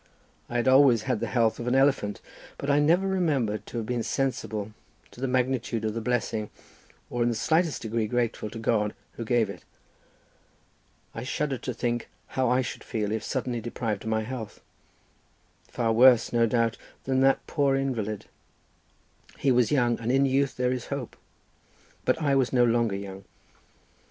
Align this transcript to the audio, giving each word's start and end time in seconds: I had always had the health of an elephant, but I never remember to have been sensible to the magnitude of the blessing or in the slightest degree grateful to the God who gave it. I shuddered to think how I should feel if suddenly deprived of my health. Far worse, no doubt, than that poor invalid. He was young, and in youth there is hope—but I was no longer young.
I 0.49 0.55
had 0.55 0.67
always 0.67 1.03
had 1.03 1.19
the 1.19 1.27
health 1.27 1.59
of 1.59 1.67
an 1.67 1.75
elephant, 1.75 2.21
but 2.57 2.71
I 2.71 2.79
never 2.79 3.07
remember 3.07 3.59
to 3.59 3.77
have 3.77 3.85
been 3.85 4.01
sensible 4.01 4.71
to 5.11 5.21
the 5.21 5.27
magnitude 5.27 5.85
of 5.85 5.93
the 5.93 6.01
blessing 6.01 6.49
or 7.11 7.21
in 7.21 7.29
the 7.29 7.35
slightest 7.35 7.83
degree 7.83 8.07
grateful 8.07 8.49
to 8.49 8.57
the 8.57 8.63
God 8.63 8.95
who 9.11 9.23
gave 9.23 9.47
it. 9.47 9.63
I 11.13 11.21
shuddered 11.21 11.61
to 11.61 11.73
think 11.75 12.09
how 12.29 12.49
I 12.49 12.61
should 12.63 12.83
feel 12.83 13.11
if 13.11 13.23
suddenly 13.23 13.61
deprived 13.61 14.01
of 14.03 14.09
my 14.09 14.23
health. 14.23 14.59
Far 15.67 15.93
worse, 15.93 16.33
no 16.33 16.47
doubt, 16.47 16.77
than 17.03 17.19
that 17.19 17.45
poor 17.45 17.75
invalid. 17.75 18.25
He 19.37 19.51
was 19.51 19.71
young, 19.71 19.99
and 19.99 20.11
in 20.11 20.25
youth 20.25 20.57
there 20.57 20.71
is 20.71 20.87
hope—but 20.87 22.19
I 22.19 22.33
was 22.33 22.51
no 22.51 22.63
longer 22.65 22.95
young. 22.95 23.23